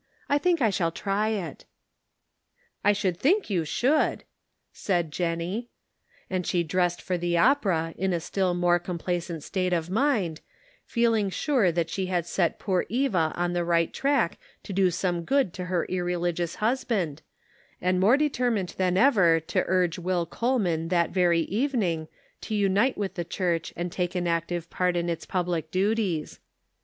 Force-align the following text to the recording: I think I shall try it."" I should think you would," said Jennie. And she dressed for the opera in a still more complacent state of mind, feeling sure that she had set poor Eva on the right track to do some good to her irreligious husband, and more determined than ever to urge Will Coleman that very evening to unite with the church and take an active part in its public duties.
I 0.27 0.39
think 0.39 0.63
I 0.63 0.71
shall 0.71 0.89
try 0.91 1.29
it."" 1.29 1.65
I 2.83 2.91
should 2.91 3.19
think 3.19 3.51
you 3.51 3.63
would," 3.83 4.23
said 4.73 5.11
Jennie. 5.11 5.69
And 6.27 6.47
she 6.47 6.63
dressed 6.63 7.03
for 7.03 7.19
the 7.19 7.37
opera 7.37 7.93
in 7.99 8.11
a 8.11 8.19
still 8.19 8.55
more 8.55 8.79
complacent 8.79 9.43
state 9.43 9.73
of 9.73 9.91
mind, 9.91 10.41
feeling 10.87 11.29
sure 11.29 11.71
that 11.71 11.91
she 11.91 12.07
had 12.07 12.25
set 12.25 12.57
poor 12.57 12.87
Eva 12.89 13.31
on 13.35 13.53
the 13.53 13.63
right 13.63 13.93
track 13.93 14.39
to 14.63 14.73
do 14.73 14.89
some 14.89 15.23
good 15.23 15.53
to 15.53 15.65
her 15.65 15.85
irreligious 15.85 16.55
husband, 16.55 17.21
and 17.79 17.99
more 17.99 18.17
determined 18.17 18.69
than 18.79 18.97
ever 18.97 19.39
to 19.39 19.63
urge 19.67 19.99
Will 19.99 20.25
Coleman 20.25 20.87
that 20.87 21.11
very 21.11 21.41
evening 21.41 22.07
to 22.41 22.55
unite 22.55 22.97
with 22.97 23.13
the 23.13 23.23
church 23.23 23.71
and 23.75 23.91
take 23.91 24.15
an 24.15 24.25
active 24.27 24.67
part 24.71 24.95
in 24.95 25.09
its 25.09 25.27
public 25.27 25.69
duties. 25.69 26.39